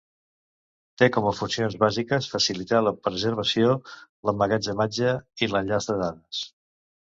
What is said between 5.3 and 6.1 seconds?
i l’enllaç de